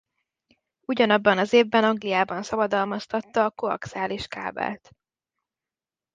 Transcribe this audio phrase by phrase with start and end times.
[0.85, 4.89] Ugyanabban az évben Angliában szabadalmaztatta a koaxiális kábelt.